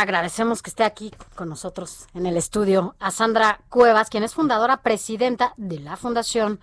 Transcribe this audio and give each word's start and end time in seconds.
Agradecemos 0.00 0.62
que 0.62 0.70
esté 0.70 0.84
aquí 0.84 1.12
con 1.34 1.50
nosotros 1.50 2.06
en 2.14 2.24
el 2.24 2.38
estudio 2.38 2.96
a 3.00 3.10
Sandra 3.10 3.60
Cuevas, 3.68 4.08
quien 4.08 4.22
es 4.22 4.32
fundadora 4.32 4.78
presidenta 4.78 5.52
de 5.58 5.78
la 5.78 5.98
Fundación 5.98 6.58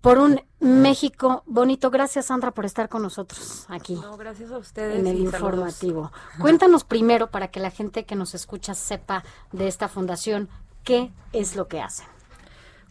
por 0.00 0.18
un 0.18 0.40
México 0.60 1.42
bonito. 1.46 1.90
Gracias, 1.90 2.26
Sandra, 2.26 2.52
por 2.52 2.64
estar 2.64 2.88
con 2.88 3.02
nosotros 3.02 3.66
aquí. 3.70 3.96
No, 3.96 4.16
gracias 4.16 4.52
a 4.52 4.58
ustedes. 4.58 5.00
En 5.00 5.08
el 5.08 5.18
informativo. 5.18 6.12
Cuéntanos 6.38 6.84
primero, 6.84 7.28
para 7.28 7.48
que 7.48 7.58
la 7.58 7.72
gente 7.72 8.04
que 8.04 8.14
nos 8.14 8.36
escucha 8.36 8.74
sepa 8.74 9.24
de 9.50 9.66
esta 9.66 9.88
fundación, 9.88 10.48
qué 10.84 11.12
es 11.32 11.56
lo 11.56 11.66
que 11.66 11.80
hace. 11.80 12.04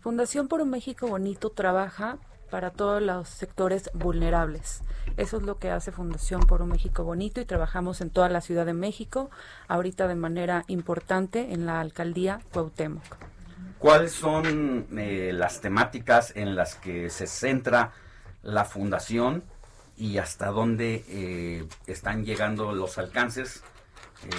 Fundación 0.02 0.50
por 0.50 0.60
un 0.60 0.72
México 0.72 1.08
bonito 1.08 1.52
trabaja 1.52 2.18
para 2.54 2.70
todos 2.70 3.02
los 3.02 3.30
sectores 3.30 3.90
vulnerables. 3.96 4.82
Eso 5.18 5.38
es 5.38 5.44
lo 5.44 5.58
que 5.58 5.72
hace 5.72 5.92
Fundación 5.92 6.42
por 6.42 6.62
un 6.62 6.70
México 6.70 7.04
Bonito 7.04 7.42
y 7.42 7.46
trabajamos 7.46 8.00
en 8.00 8.12
toda 8.12 8.30
la 8.30 8.42
Ciudad 8.42 8.64
de 8.64 8.74
México, 8.74 9.32
ahorita 9.68 10.08
de 10.08 10.14
manera 10.14 10.64
importante 10.68 11.52
en 11.52 11.66
la 11.66 11.80
alcaldía 11.80 12.42
Cuauhtémoc. 12.54 13.02
¿Cuáles 13.80 14.12
son 14.12 14.86
eh, 14.96 15.32
las 15.34 15.62
temáticas 15.62 16.32
en 16.36 16.56
las 16.56 16.76
que 16.76 17.10
se 17.10 17.26
centra 17.26 17.92
la 18.44 18.66
fundación 18.66 19.44
y 19.98 20.20
hasta 20.20 20.50
dónde 20.50 21.04
eh, 21.10 21.66
están 21.88 22.24
llegando 22.24 22.72
los 22.72 23.00
alcances 23.00 23.64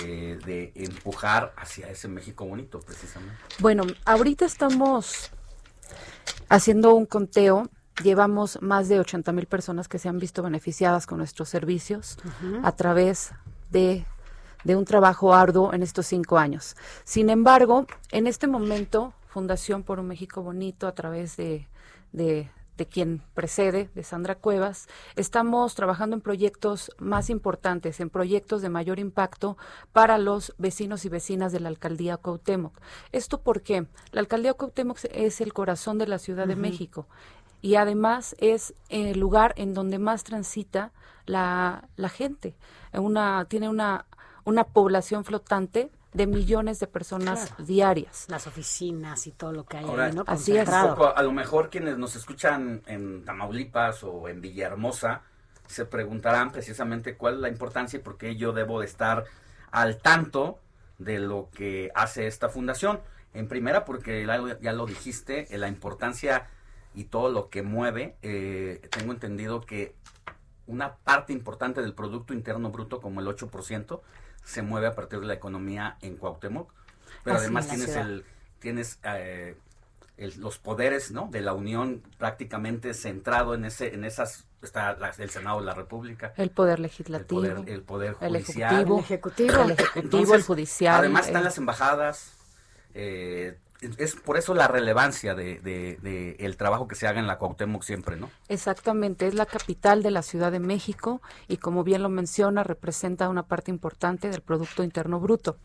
eh, 0.05 0.39
de 0.47 0.71
empujar 0.77 1.53
hacia 1.57 1.89
ese 1.89 2.07
México 2.07 2.45
bonito, 2.45 2.79
precisamente? 2.79 3.35
Bueno, 3.59 3.83
ahorita 4.05 4.45
estamos 4.45 5.33
haciendo 6.49 6.95
un 6.95 7.07
conteo 7.07 7.69
Llevamos 8.03 8.61
más 8.61 8.89
de 8.89 8.99
80 8.99 9.31
mil 9.33 9.47
personas 9.47 9.87
que 9.87 9.99
se 9.99 10.09
han 10.09 10.19
visto 10.19 10.43
beneficiadas 10.43 11.07
con 11.07 11.19
nuestros 11.19 11.49
servicios 11.49 12.19
a 12.65 12.73
través 12.73 13.31
de, 13.71 14.05
un 14.67 14.85
trabajo 14.85 15.33
arduo 15.33 15.73
en 15.73 15.83
estos 15.83 16.07
cinco 16.07 16.39
años. 16.39 16.77
Sin 17.05 17.31
embargo, 17.31 17.87
en 18.11 18.27
este 18.27 18.47
momento, 18.47 19.13
Fundación 19.29 19.83
por 19.83 20.01
un 20.01 20.07
México 20.07 20.43
Bonito, 20.43 20.87
a 20.87 20.93
través 20.93 21.37
de, 21.37 21.69
de, 22.13 22.51
de 22.77 22.87
quien 22.87 23.23
precede, 23.35 23.91
de 23.95 24.03
Sandra 24.03 24.35
Cuevas, 24.37 24.89
estamos 25.17 25.75
trabajando 25.75 26.15
en 26.15 26.23
proyectos 26.23 26.93
más 26.99 27.31
importantes, 27.31 28.01
en 28.01 28.11
proyectos 28.11 28.63
de 28.63 28.69
mayor 28.69 28.99
impacto 28.99 29.57
para 29.93 30.19
los 30.19 30.55
vecinos 30.59 31.05
y 31.05 31.09
vecinas 31.09 31.53
de 31.53 31.61
la 31.61 31.69
alcaldía 31.69 32.17
Cuauhtémoc. 32.17 32.81
¿Esto 33.13 33.41
por 33.41 33.63
qué? 33.63 33.87
La 34.13 34.21
alcaldía 34.21 34.55
Cuauhtémoc 34.55 34.99
es 35.11 35.41
el 35.41 35.53
corazón 35.53 35.99
de 35.99 36.07
la 36.07 36.19
Ciudad 36.19 36.47
de 36.47 36.57
México 36.57 37.07
y 37.65 37.77
además 37.77 38.37
es 38.41 38.75
el 38.91 39.19
lugar 39.19 39.55
en 39.57 39.73
donde 39.73 39.99
más 39.99 40.23
transita 40.23 40.93
la, 41.25 41.89
la 41.97 42.11
gente. 42.11 42.55
Una, 42.93 43.47
tiene 43.47 43.71
una, 43.71 44.05
una 44.45 44.65
población 44.65 45.25
flotante 45.25 45.91
de 46.13 46.27
millones 46.27 46.79
de 46.79 46.89
personas 46.89 47.55
diarias. 47.57 48.27
Las 48.29 48.47
oficinas 48.47 49.27
y 49.27 49.31
todo 49.31 49.53
lo 49.53 49.65
que 49.65 49.79
hay 49.79 49.87
Ahora, 49.87 50.05
ahí, 50.05 50.13
¿no? 50.13 50.25
Así 50.27 50.55
es. 50.55 50.69
a 50.69 51.23
lo 51.23 51.33
mejor 51.33 51.71
quienes 51.71 51.97
nos 51.97 52.17
escuchan 52.17 52.83
en 52.85 53.25
Tamaulipas 53.25 54.05
o 54.05 54.29
en 54.29 54.43
Villahermosa 54.43 55.23
se 55.67 55.87
preguntarán 55.87 56.53
precisamente 56.53 57.17
cuál 57.17 57.37
es 57.37 57.41
la 57.41 57.49
importancia 57.49 57.99
y 57.99 58.03
por 58.03 58.19
qué 58.19 58.37
yo 58.37 58.53
debo 58.53 58.81
de 58.81 58.85
estar 58.85 59.25
al 59.71 59.97
tanto 60.03 60.59
de 60.99 61.19
lo 61.19 61.49
que 61.55 61.91
hace 61.95 62.27
esta 62.27 62.51
fundación. 62.51 63.01
En 63.33 63.49
primera, 63.49 63.87
porque 63.87 64.27
ya 64.61 64.73
lo 64.73 64.85
dijiste, 64.85 65.49
la 65.57 65.69
importancia 65.69 66.47
y 66.95 67.05
todo 67.05 67.31
lo 67.31 67.51
que 67.51 67.63
mueve, 67.63 68.17
eh, 68.23 68.89
tengo 68.91 69.13
entendido 69.13 69.61
que 69.61 69.95
una 70.67 70.97
parte 70.97 71.33
importante 71.33 71.83
del 71.83 71.95
Producto 71.95 72.33
Interno 72.33 72.71
Bruto, 72.71 73.01
como 73.01 73.21
el 73.21 73.27
8%, 73.27 74.01
se 74.45 74.63
mueve 74.63 74.87
a 74.87 74.95
partir 74.95 75.21
de 75.21 75.27
la 75.27 75.35
economía 75.35 75.99
en 76.01 76.17
Cuauhtémoc. 76.17 76.73
Pero 77.23 77.37
además 77.37 77.69
tienes, 77.69 77.97
el, 77.97 78.25
tienes 78.59 78.99
eh, 79.05 79.57
los 80.17 80.59
poderes 80.59 81.11
¿no? 81.11 81.29
de 81.31 81.41
la 81.41 81.55
Unión 81.55 82.03
prácticamente 82.19 82.95
centrado 82.95 83.55
en 83.55 83.65
ese 83.65 83.95
en 83.95 84.05
esas 84.05 84.47
está 84.63 84.97
el 85.19 85.31
Senado 85.31 85.61
de 85.61 85.67
la 85.67 85.75
República 85.75 86.33
el 86.37 86.51
poder 86.51 86.81
legislativo 86.81 87.43
el 87.67 87.83
poder, 87.83 88.15
judicial 88.15 88.75
el 88.75 89.01
ejecutivo 89.01 89.63
el 89.65 89.71
ejecutivo, 89.73 90.35
el 90.35 90.43
judicial 90.43 90.95
además 90.97 91.27
están 91.27 91.45
las 91.45 91.59
embajadas 91.59 92.33
eh, 92.95 93.59
es 93.99 94.15
por 94.17 94.37
eso 94.37 94.55
la 94.55 94.69
relevancia 94.69 95.35
de, 95.35 96.37
el 96.39 96.57
trabajo 96.57 96.89
que 96.89 96.95
se 96.95 97.07
haga 97.07 97.21
en 97.21 97.27
la 97.27 97.39
Cuauhtémoc 97.39 97.83
siempre, 97.83 98.17
¿no? 98.17 98.31
Exactamente, 98.49 99.27
es 99.27 99.35
la 99.35 99.47
capital 99.47 100.03
de 100.03 100.11
la 100.11 100.23
Ciudad 100.23 100.53
de 100.53 100.61
México 100.61 101.21
y 101.49 101.59
como 101.59 101.85
bien 101.85 102.03
lo 102.03 102.09
menciona, 102.09 102.65
representa 102.65 103.29
una 103.29 103.45
parte 103.45 103.71
importante 103.71 104.29
del 104.29 104.41
Producto 104.41 104.83
Interno 104.83 105.21
Bruto. 105.21 105.57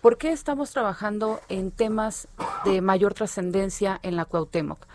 ¿Por 0.00 0.18
qué 0.18 0.32
estamos 0.32 0.70
trabajando 0.70 1.40
en 1.48 1.70
temas 1.70 2.28
de 2.64 2.80
mayor 2.80 3.14
trascendencia 3.14 3.98
en 4.02 4.16
la 4.16 4.24
Cuauhtémoc? 4.24 4.86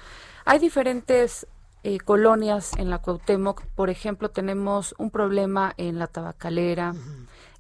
Hay 0.46 0.60
diferentes 0.60 1.48
eh, 1.84 2.00
colonias 2.00 2.74
en 2.78 2.90
la 2.90 3.00
Cuauhtémoc, 3.00 3.64
por 3.76 3.90
ejemplo, 3.90 4.30
tenemos 4.30 4.94
un 5.00 5.10
problema 5.10 5.74
en 5.78 5.98
la 5.98 6.08
tabacalera, 6.08 6.94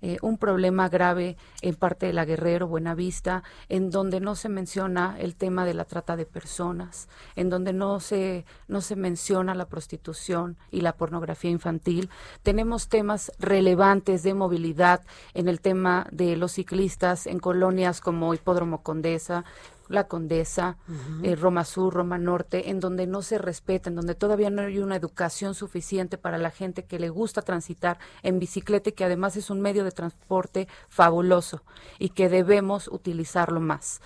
eh, 0.02 0.18
un 0.22 0.38
problema 0.38 0.90
grave 0.90 1.38
en 1.62 1.76
parte 1.76 2.08
de 2.08 2.14
la 2.14 2.26
Guerrero, 2.26 2.68
Buenavista, 2.68 3.44
en 3.70 3.90
donde 3.92 4.20
no 4.20 4.36
se 4.36 4.50
menciona 4.50 5.16
el 5.20 5.36
tema 5.36 5.66
de 5.66 5.74
la 5.74 5.86
trata 5.86 6.16
de 6.16 6.26
personas, 6.26 7.08
en 7.36 7.50
donde 7.50 7.74
no 7.74 8.00
se, 8.00 8.46
no 8.68 8.82
se 8.82 8.96
menciona 8.96 9.56
la 9.56 9.68
prostitución 9.68 10.58
y 10.72 10.82
la 10.82 10.94
pornografía 10.94 11.52
infantil. 11.52 12.10
Tenemos 12.44 12.90
temas 12.90 13.32
relevantes 13.40 14.24
de 14.24 14.34
movilidad 14.34 15.02
en 15.34 15.48
el 15.48 15.62
tema 15.62 16.08
de 16.12 16.36
los 16.36 16.54
ciclistas 16.54 17.28
en 17.28 17.40
colonias 17.40 18.02
como 18.02 18.34
Hipódromo 18.34 18.84
Condesa, 18.84 19.46
la 19.92 20.08
Condesa, 20.08 20.78
eh, 21.24 21.36
Roma 21.36 21.66
Sur, 21.66 21.94
Roma 21.94 22.18
Norte, 22.18 22.70
en 22.70 22.80
donde 22.80 23.08
no 23.08 23.22
se 23.22 23.38
respeta, 23.38 23.90
en 23.90 23.96
donde 23.96 24.16
todavía 24.16 24.50
no 24.50 24.62
hay 24.62 24.80
una 24.80 24.96
educación 24.96 25.54
suficiente 25.54 26.18
para 26.18 26.38
la 26.38 26.52
gente 26.52 26.86
que 26.86 27.00
le 27.00 27.10
gusta 27.10 27.42
transitar 27.42 28.00
en 28.24 28.40
bicicleta 28.40 28.90
y 28.90 28.94
que 28.94 29.06
además 29.06 29.36
es 29.36 29.50
un 29.50 29.62
medio 29.62 29.84
de 29.84 29.92
transporte 29.92 30.68
fabuloso 30.90 31.64
y 32.00 32.10
que 32.10 32.30
debemos 32.30 32.88
utilizarlo 32.88 33.60
más. 33.60 34.02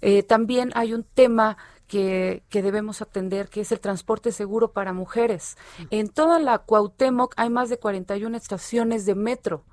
Eh, 0.00 0.22
también 0.22 0.72
hay 0.74 0.92
un 0.92 1.04
tema 1.04 1.56
que, 1.86 2.42
que, 2.48 2.62
debemos 2.62 3.00
atender, 3.00 3.48
que 3.48 3.60
es 3.60 3.72
el 3.72 3.80
transporte 3.80 4.32
seguro 4.32 4.72
para 4.72 4.92
mujeres. 4.92 5.56
En 5.90 6.08
toda 6.08 6.38
la 6.38 6.58
Cuauhtémoc 6.58 7.32
hay 7.36 7.48
más 7.48 7.68
de 7.68 7.78
41 7.78 8.36
estaciones 8.36 9.06
de 9.06 9.14
metro 9.14 9.64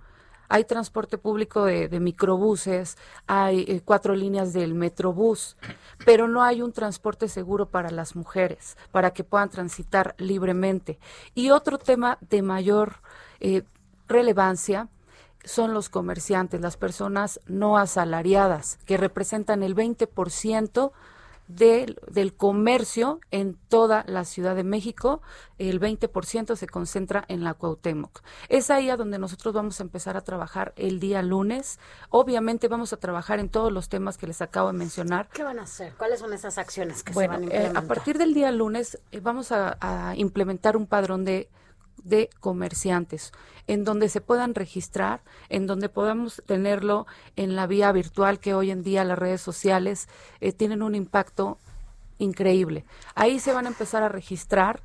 hay 0.49 0.65
transporte 0.65 1.17
público 1.17 1.65
de, 1.65 1.99
microbuses, 1.99 2.97
hay 3.27 3.65
eh, 3.67 3.81
cuatro 3.83 4.15
líneas 4.15 4.53
del 4.53 4.73
metrobús, 4.73 5.57
pero 6.05 6.27
no 6.27 6.43
hay 6.43 6.61
un 6.61 6.71
transporte 6.71 7.27
seguro 7.27 7.69
para 7.69 7.89
las 7.91 8.15
mujeres, 8.15 8.77
para 8.91 9.11
que 9.11 9.23
puedan 9.23 9.49
transitar 9.49 10.15
libremente. 10.17 10.99
Y 11.33 11.49
otro 11.51 11.77
tema 11.77 12.17
de 12.29 12.41
mayor 12.41 13.01
eh, 13.39 13.63
relevancia 14.07 14.89
son 15.43 15.73
los 15.73 15.89
comerciantes, 15.89 16.61
las 16.61 16.77
personas 16.77 17.39
no 17.45 17.77
asalariadas, 17.77 18.79
que 18.85 18.97
representan 18.97 19.63
el 19.63 19.75
20% 19.75 20.91
del 21.47 22.33
comercio 22.35 23.19
en 23.31 23.57
toda 23.67 24.03
la 24.07 24.25
Ciudad 24.25 24.55
de 24.55 24.63
México, 24.63 25.21
el 25.57 25.79
20% 25.79 26.55
se 26.55 26.67
concentra 26.67 27.25
en 27.27 27.43
la 27.43 27.53
Cuauhtémoc. 27.53 28.21
Es 28.49 28.69
ahí 28.71 28.89
a 28.89 28.97
donde 28.97 29.19
nosotros 29.19 29.53
vamos 29.53 29.79
a 29.79 29.83
empezar 29.83 30.17
a 30.17 30.21
trabajar 30.21 30.73
el 30.75 30.99
día 30.99 31.21
lunes. 31.21 31.79
Obviamente 32.09 32.67
vamos 32.67 32.93
a 32.93 32.97
trabajar 32.97 33.39
en 33.39 33.49
todos 33.49 33.71
los 33.71 33.89
temas 33.89 34.17
que 34.17 34.27
les 34.27 34.41
acabo 34.41 34.71
de 34.71 34.77
mencionar. 34.77 35.29
¿Qué 35.29 35.43
van 35.43 35.59
a 35.59 35.63
hacer? 35.63 35.93
¿Cuáles 35.97 36.19
son 36.19 36.33
esas 36.33 36.57
acciones 36.57 37.03
que 37.03 37.13
se 37.13 37.27
van 37.27 37.41
a 37.41 37.43
implementar? 37.43 37.75
Eh, 37.75 37.85
a 37.85 37.87
partir 37.87 38.17
del 38.17 38.33
día 38.33 38.51
lunes 38.51 38.99
eh, 39.11 39.19
vamos 39.19 39.51
a 39.51 40.13
implementar 40.15 40.77
un 40.77 40.87
padrón 40.87 41.25
de 41.25 41.49
de 42.03 42.29
comerciantes, 42.39 43.31
en 43.67 43.83
donde 43.83 44.09
se 44.09 44.21
puedan 44.21 44.55
registrar, 44.55 45.21
en 45.49 45.67
donde 45.67 45.89
podamos 45.89 46.41
tenerlo 46.45 47.05
en 47.35 47.55
la 47.55 47.67
vía 47.67 47.91
virtual, 47.91 48.39
que 48.39 48.53
hoy 48.53 48.71
en 48.71 48.83
día 48.83 49.03
las 49.03 49.17
redes 49.17 49.41
sociales 49.41 50.07
eh, 50.41 50.51
tienen 50.51 50.81
un 50.81 50.95
impacto 50.95 51.59
increíble. 52.17 52.85
Ahí 53.15 53.39
se 53.39 53.53
van 53.53 53.65
a 53.65 53.69
empezar 53.69 54.03
a 54.03 54.09
registrar 54.09 54.81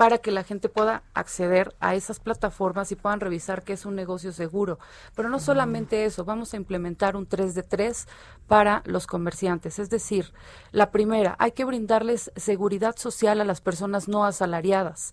para 0.00 0.16
que 0.16 0.30
la 0.30 0.44
gente 0.44 0.70
pueda 0.70 1.02
acceder 1.12 1.74
a 1.78 1.94
esas 1.94 2.20
plataformas 2.20 2.90
y 2.90 2.96
puedan 2.96 3.20
revisar 3.20 3.62
que 3.62 3.74
es 3.74 3.84
un 3.84 3.94
negocio 3.94 4.32
seguro. 4.32 4.78
Pero 5.14 5.28
no 5.28 5.38
solamente 5.38 6.06
eso, 6.06 6.24
vamos 6.24 6.54
a 6.54 6.56
implementar 6.56 7.16
un 7.16 7.26
3 7.26 7.54
de 7.54 7.62
3 7.62 8.08
para 8.46 8.82
los 8.86 9.06
comerciantes. 9.06 9.78
Es 9.78 9.90
decir, 9.90 10.32
la 10.72 10.90
primera, 10.90 11.36
hay 11.38 11.52
que 11.52 11.66
brindarles 11.66 12.32
seguridad 12.34 12.96
social 12.96 13.42
a 13.42 13.44
las 13.44 13.60
personas 13.60 14.08
no 14.08 14.24
asalariadas. 14.24 15.12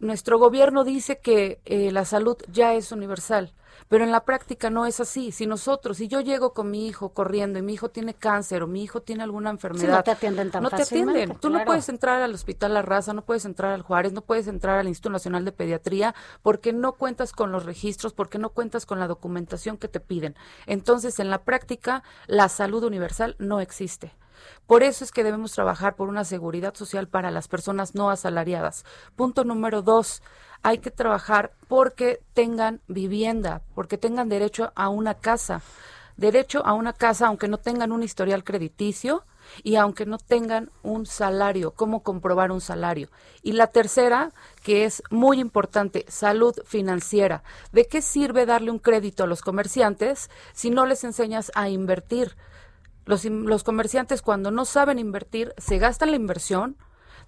Nuestro 0.00 0.38
gobierno 0.38 0.84
dice 0.84 1.20
que 1.20 1.60
eh, 1.64 1.92
la 1.92 2.04
salud 2.04 2.36
ya 2.50 2.74
es 2.74 2.90
universal 2.92 3.52
pero 3.90 4.04
en 4.04 4.12
la 4.12 4.24
práctica 4.24 4.70
no 4.70 4.86
es 4.86 5.00
así. 5.00 5.32
Si 5.32 5.48
nosotros, 5.48 5.96
si 5.96 6.06
yo 6.06 6.20
llego 6.20 6.54
con 6.54 6.70
mi 6.70 6.86
hijo 6.86 7.08
corriendo 7.08 7.58
y 7.58 7.62
mi 7.62 7.74
hijo 7.74 7.90
tiene 7.90 8.14
cáncer 8.14 8.62
o 8.62 8.68
mi 8.68 8.84
hijo 8.84 9.02
tiene 9.02 9.24
alguna 9.24 9.50
enfermedad, 9.50 9.96
no 9.96 10.02
te 10.04 10.12
atienden 10.12 10.50
tan 10.52 10.62
No 10.62 10.70
te 10.70 10.82
atienden. 10.82 11.36
Tú 11.40 11.50
no 11.50 11.64
puedes 11.64 11.88
entrar 11.88 12.22
al 12.22 12.32
Hospital 12.32 12.72
La 12.72 12.82
Raza, 12.82 13.12
no 13.14 13.22
puedes 13.22 13.44
entrar 13.44 13.72
al 13.72 13.82
Juárez, 13.82 14.12
no 14.12 14.20
puedes 14.20 14.46
entrar 14.46 14.78
al 14.78 14.86
Instituto 14.86 15.10
Nacional 15.10 15.44
de 15.44 15.50
Pediatría 15.50 16.14
porque 16.40 16.72
no 16.72 16.92
cuentas 16.92 17.32
con 17.32 17.50
los 17.50 17.64
registros, 17.64 18.12
porque 18.12 18.38
no 18.38 18.50
cuentas 18.50 18.86
con 18.86 19.00
la 19.00 19.08
documentación 19.08 19.76
que 19.76 19.88
te 19.88 19.98
piden. 19.98 20.36
Entonces, 20.66 21.18
en 21.18 21.28
la 21.28 21.42
práctica, 21.42 22.04
la 22.28 22.48
salud 22.48 22.84
universal 22.84 23.34
no 23.40 23.58
existe. 23.58 24.12
Por 24.66 24.82
eso 24.82 25.04
es 25.04 25.12
que 25.12 25.24
debemos 25.24 25.52
trabajar 25.52 25.96
por 25.96 26.08
una 26.08 26.24
seguridad 26.24 26.74
social 26.74 27.08
para 27.08 27.30
las 27.30 27.48
personas 27.48 27.94
no 27.94 28.10
asalariadas. 28.10 28.84
Punto 29.16 29.44
número 29.44 29.82
dos, 29.82 30.22
hay 30.62 30.78
que 30.78 30.90
trabajar 30.90 31.52
porque 31.68 32.20
tengan 32.34 32.80
vivienda, 32.86 33.62
porque 33.74 33.98
tengan 33.98 34.28
derecho 34.28 34.72
a 34.74 34.88
una 34.88 35.14
casa. 35.14 35.62
Derecho 36.16 36.64
a 36.66 36.74
una 36.74 36.92
casa 36.92 37.28
aunque 37.28 37.48
no 37.48 37.58
tengan 37.58 37.92
un 37.92 38.02
historial 38.02 38.44
crediticio 38.44 39.24
y 39.62 39.76
aunque 39.76 40.06
no 40.06 40.18
tengan 40.18 40.70
un 40.82 41.06
salario, 41.06 41.72
cómo 41.72 42.02
comprobar 42.02 42.52
un 42.52 42.60
salario. 42.60 43.08
Y 43.42 43.52
la 43.52 43.68
tercera, 43.68 44.30
que 44.62 44.84
es 44.84 45.02
muy 45.10 45.40
importante, 45.40 46.04
salud 46.08 46.54
financiera. 46.64 47.42
¿De 47.72 47.86
qué 47.86 48.02
sirve 48.02 48.46
darle 48.46 48.70
un 48.70 48.78
crédito 48.78 49.24
a 49.24 49.26
los 49.26 49.42
comerciantes 49.42 50.30
si 50.52 50.70
no 50.70 50.86
les 50.86 51.04
enseñas 51.04 51.50
a 51.54 51.68
invertir? 51.68 52.36
Los, 53.06 53.24
los 53.24 53.64
comerciantes 53.64 54.22
cuando 54.22 54.50
no 54.50 54.64
saben 54.64 54.98
invertir 54.98 55.54
se 55.58 55.78
gastan 55.78 56.10
la 56.10 56.16
inversión, 56.16 56.76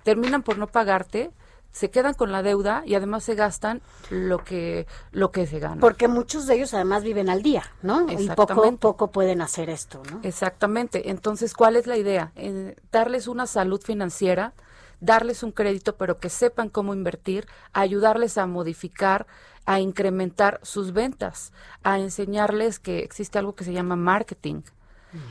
terminan 0.02 0.42
por 0.42 0.58
no 0.58 0.66
pagarte 0.66 1.32
se 1.72 1.90
quedan 1.90 2.14
con 2.14 2.30
la 2.30 2.42
deuda 2.42 2.82
y 2.86 2.94
además 2.94 3.24
se 3.24 3.34
gastan 3.34 3.80
lo 4.10 4.44
que 4.44 4.86
lo 5.10 5.32
que 5.32 5.46
se 5.46 5.58
gana. 5.58 5.80
Porque 5.80 6.06
muchos 6.06 6.46
de 6.46 6.56
ellos 6.56 6.74
además 6.74 7.02
viven 7.02 7.30
al 7.30 7.42
día, 7.42 7.64
¿no? 7.80 8.06
Y 8.08 8.28
poco 8.28 8.76
poco 8.76 9.10
pueden 9.10 9.40
hacer 9.40 9.70
esto, 9.70 10.02
¿no? 10.10 10.20
Exactamente. 10.22 11.10
Entonces, 11.10 11.54
¿cuál 11.54 11.76
es 11.76 11.86
la 11.86 11.96
idea? 11.96 12.32
Eh, 12.36 12.76
darles 12.92 13.26
una 13.26 13.46
salud 13.46 13.80
financiera, 13.80 14.52
darles 15.00 15.42
un 15.42 15.50
crédito, 15.50 15.96
pero 15.96 16.18
que 16.18 16.28
sepan 16.28 16.68
cómo 16.68 16.92
invertir, 16.92 17.48
ayudarles 17.72 18.36
a 18.36 18.46
modificar, 18.46 19.26
a 19.64 19.80
incrementar 19.80 20.60
sus 20.62 20.92
ventas, 20.92 21.52
a 21.82 21.98
enseñarles 21.98 22.78
que 22.78 22.98
existe 22.98 23.38
algo 23.38 23.54
que 23.54 23.64
se 23.64 23.72
llama 23.72 23.96
marketing 23.96 24.62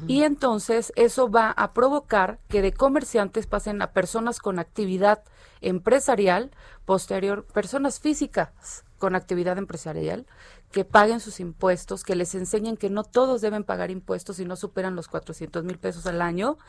y 0.07 0.23
entonces 0.23 0.93
eso 0.95 1.29
va 1.29 1.51
a 1.51 1.73
provocar 1.73 2.39
que 2.47 2.61
de 2.61 2.73
comerciantes 2.73 3.47
pasen 3.47 3.81
a 3.81 3.91
personas 3.93 4.39
con 4.39 4.59
actividad 4.59 5.23
empresarial, 5.61 6.51
posterior, 6.85 7.45
personas 7.45 7.99
físicas 7.99 8.83
con 9.01 9.15
actividad 9.15 9.57
empresarial, 9.57 10.27
que 10.71 10.86
paguen 10.86 11.19
sus 11.19 11.39
impuestos, 11.39 12.03
que 12.03 12.15
les 12.15 12.36
enseñen 12.36 12.77
que 12.77 12.92
no 12.92 13.03
todos 13.03 13.42
deben 13.42 13.63
pagar 13.63 13.89
impuestos 13.89 14.36
si 14.36 14.45
no 14.45 14.56
superan 14.56 14.95
los 14.95 15.07
400 15.07 15.63
mil 15.63 15.80
pesos 15.80 16.06
al 16.06 16.21
año 16.21 16.59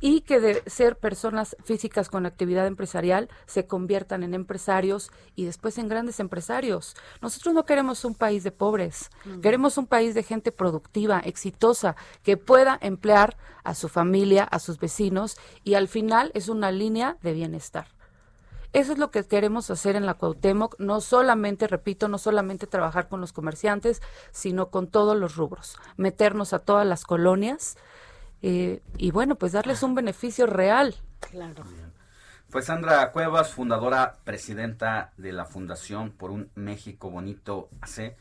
y 0.00 0.20
que 0.20 0.38
de 0.38 0.62
ser 0.68 0.96
personas 0.96 1.56
físicas 1.64 2.08
con 2.08 2.24
actividad 2.24 2.68
empresarial 2.68 3.28
se 3.46 3.66
conviertan 3.66 4.22
en 4.22 4.32
empresarios 4.34 5.10
y 5.34 5.44
después 5.44 5.76
en 5.76 5.88
grandes 5.88 6.20
empresarios. 6.20 6.94
Nosotros 7.20 7.52
no 7.52 7.64
queremos 7.64 8.04
un 8.04 8.14
país 8.14 8.44
de 8.44 8.52
pobres, 8.52 9.10
queremos 9.42 9.76
un 9.76 9.88
país 9.88 10.14
de 10.14 10.22
gente 10.22 10.52
productiva, 10.52 11.18
exitosa, 11.18 11.96
que 12.22 12.36
pueda 12.36 12.78
emplear 12.80 13.36
a 13.64 13.74
su 13.74 13.88
familia, 13.88 14.44
a 14.44 14.60
sus 14.60 14.78
vecinos 14.78 15.36
y 15.64 15.74
al 15.74 15.88
final 15.88 16.30
es 16.34 16.48
una 16.48 16.70
línea 16.70 17.16
de 17.22 17.32
bienestar. 17.32 17.88
Eso 18.72 18.92
es 18.92 18.98
lo 18.98 19.10
que 19.10 19.24
queremos 19.24 19.70
hacer 19.70 19.96
en 19.96 20.06
la 20.06 20.14
Cuauhtémoc, 20.14 20.78
no 20.78 21.00
solamente, 21.00 21.66
repito, 21.66 22.08
no 22.08 22.18
solamente 22.18 22.66
trabajar 22.66 23.08
con 23.08 23.20
los 23.20 23.32
comerciantes, 23.32 24.00
sino 24.30 24.70
con 24.70 24.86
todos 24.86 25.16
los 25.16 25.36
rubros, 25.36 25.76
meternos 25.96 26.52
a 26.54 26.58
todas 26.58 26.86
las 26.86 27.04
colonias, 27.04 27.76
eh, 28.42 28.82
y 28.96 29.10
bueno, 29.10 29.36
pues 29.36 29.52
darles 29.52 29.82
un 29.82 29.94
beneficio 29.94 30.46
real. 30.46 30.96
Claro. 31.20 31.64
Pues 32.50 32.66
Sandra 32.66 33.12
Cuevas, 33.12 33.52
fundadora, 33.52 34.18
presidenta 34.24 35.12
de 35.16 35.32
la 35.32 35.46
Fundación 35.46 36.10
por 36.10 36.30
un 36.30 36.50
México 36.54 37.10
Bonito 37.10 37.70
AC. 37.80 38.16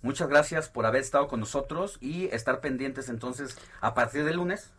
Muchas 0.00 0.28
gracias 0.28 0.68
por 0.68 0.86
haber 0.86 1.02
estado 1.02 1.28
con 1.28 1.40
nosotros 1.40 1.98
y 2.00 2.26
estar 2.26 2.60
pendientes 2.60 3.08
entonces 3.08 3.58
a 3.80 3.94
partir 3.94 4.24
del 4.24 4.36
lunes 4.36 4.70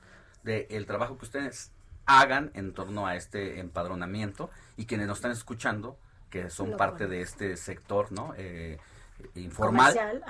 del 0.44 0.86
trabajo 0.86 1.18
que 1.18 1.26
ustedes 1.26 1.72
hagan 2.06 2.52
en 2.54 2.74
torno 2.74 3.08
a 3.08 3.16
este 3.16 3.60
empadronamiento 3.60 4.50
y 4.78 4.86
quienes 4.86 5.08
nos 5.08 5.18
están 5.18 5.32
escuchando, 5.32 5.98
que 6.30 6.50
son 6.50 6.78
parte 6.78 7.08
de 7.08 7.22
este 7.22 7.58
sector 7.58 8.12
no 8.12 8.34
eh, 8.38 8.78
informal, 9.36 10.24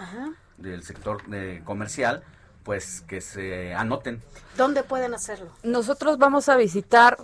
del 0.57 0.83
sector 0.83 1.21
eh, 1.31 1.61
comercial, 1.65 2.23
pues 2.63 3.01
que 3.01 3.21
se 3.21 3.73
anoten. 3.73 4.21
¿Dónde 4.57 4.83
pueden 4.83 5.13
hacerlo? 5.13 5.51
Nosotros 5.63 6.17
vamos 6.17 6.49
a 6.49 6.57
visitar 6.57 7.17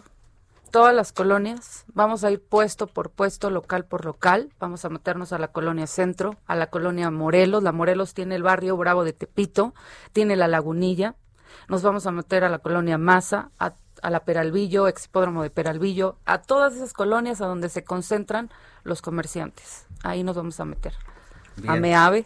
todas 0.72 0.96
las 0.96 1.12
colonias, 1.12 1.86
vamos 1.94 2.24
a 2.24 2.32
ir 2.32 2.42
puesto 2.42 2.88
por 2.88 3.12
puesto, 3.12 3.50
local 3.50 3.86
por 3.86 4.06
local, 4.06 4.52
vamos 4.60 4.86
a 4.86 4.90
meternos 4.90 5.34
a 5.34 5.38
la 5.38 5.50
colonia 5.50 5.86
Centro, 5.86 6.38
a 6.48 6.56
la 6.56 6.68
colonia 6.68 7.12
Morelos, 7.12 7.62
la 7.62 7.74
Morelos 7.74 8.14
tiene 8.14 8.36
el 8.36 8.44
barrio 8.44 8.78
Bravo 8.78 9.04
de 9.04 9.14
Tepito, 9.14 9.74
tiene 10.14 10.36
la 10.36 10.48
Lagunilla, 10.48 11.16
nos 11.68 11.84
vamos 11.84 12.08
a 12.08 12.12
meter 12.12 12.44
a 12.44 12.50
la 12.50 12.60
colonia 12.60 12.98
Maza, 12.98 13.52
a, 13.60 13.74
la 14.10 14.26
Peralvillo, 14.26 14.88
Expódromo 14.88 15.44
de 15.44 15.50
Peralvillo, 15.50 16.18
a 16.26 16.42
todas 16.42 16.74
esas 16.74 16.94
colonias 16.94 17.42
a 17.42 17.48
donde 17.48 17.70
se 17.70 17.84
concentran 17.84 18.50
los 18.84 19.02
comerciantes. 19.02 19.86
Ahí 20.04 20.24
nos 20.24 20.36
vamos 20.36 20.60
a 20.60 20.66
meter. 20.66 20.94
A 21.68 21.76
Meave. 21.76 22.26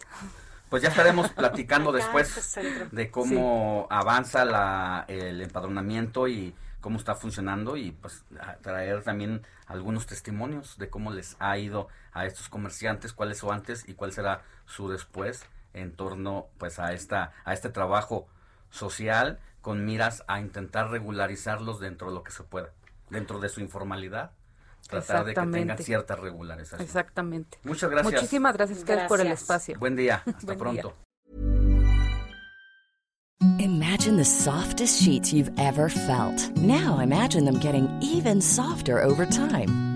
Pues 0.70 0.82
ya 0.82 0.88
estaremos 0.88 1.30
platicando 1.30 1.92
después 1.92 2.58
de 2.90 3.10
cómo 3.10 3.86
avanza 3.90 4.44
la, 4.44 5.04
el 5.08 5.40
empadronamiento 5.40 6.28
y 6.28 6.54
cómo 6.80 6.98
está 6.98 7.14
funcionando 7.14 7.76
y 7.76 7.90
pues 7.90 8.24
traer 8.62 9.02
también 9.02 9.42
algunos 9.66 10.06
testimonios 10.06 10.78
de 10.78 10.88
cómo 10.88 11.10
les 11.10 11.36
ha 11.40 11.58
ido 11.58 11.88
a 12.12 12.26
estos 12.26 12.48
comerciantes, 12.48 13.12
cuál 13.12 13.32
es 13.32 13.38
su 13.38 13.50
antes 13.50 13.88
y 13.88 13.94
cuál 13.94 14.12
será 14.12 14.42
su 14.66 14.88
después 14.88 15.44
en 15.74 15.92
torno 15.92 16.46
pues 16.58 16.78
a 16.78 16.92
esta 16.92 17.32
a 17.44 17.52
este 17.52 17.70
trabajo 17.70 18.28
social 18.70 19.40
con 19.66 19.84
miras 19.84 20.22
a 20.28 20.38
intentar 20.38 20.92
regularizarlos 20.92 21.80
dentro 21.80 22.06
de 22.06 22.14
lo 22.14 22.22
que 22.22 22.30
se 22.30 22.44
pueda, 22.44 22.70
dentro 23.10 23.40
de 23.40 23.48
su 23.48 23.60
informalidad 23.60 24.30
tratar 24.88 25.24
de 25.24 25.34
que 25.34 25.40
tengan 25.40 25.76
cierta 25.78 26.14
regularización. 26.14 26.80
Exactamente. 26.80 27.58
Muchas 27.64 27.90
gracias. 27.90 28.14
Muchísimas 28.14 28.56
gracias, 28.56 28.84
gracias. 28.84 29.08
por 29.08 29.20
el 29.20 29.32
espacio. 29.32 29.76
Buen 29.80 29.96
día. 29.96 30.22
Hasta 30.24 30.46
Buen 30.46 30.58
pronto. 30.60 30.94
Día. 30.94 31.06
Imagine 33.58 34.16
the 34.16 34.24
softest 34.24 35.02
sheets 35.02 35.32
you've 35.32 35.50
ever 35.58 35.88
felt. 35.88 36.56
Now 36.56 37.00
imagine 37.00 37.44
them 37.44 37.58
getting 37.58 37.88
even 38.00 38.40
softer 38.40 39.02
over 39.02 39.26
time. 39.26 39.95